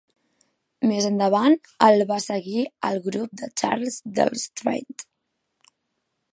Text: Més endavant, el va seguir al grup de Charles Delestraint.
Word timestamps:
Més 0.91 1.07
endavant, 1.09 1.57
el 1.89 2.03
va 2.13 2.17
seguir 2.25 2.63
al 2.91 2.99
grup 3.09 3.37
de 3.43 3.53
Charles 3.63 4.01
Delestraint. 4.21 5.01